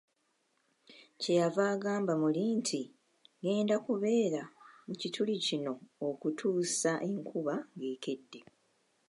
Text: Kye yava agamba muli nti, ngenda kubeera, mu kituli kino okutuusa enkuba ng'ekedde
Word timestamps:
Kye 1.21 1.33
yava 1.39 1.63
agamba 1.73 2.13
muli 2.21 2.43
nti, 2.59 2.81
ngenda 3.39 3.75
kubeera, 3.85 4.41
mu 4.85 4.93
kituli 5.01 5.35
kino 5.45 5.71
okutuusa 6.07 6.91
enkuba 7.09 7.55
ng'ekedde 7.75 8.39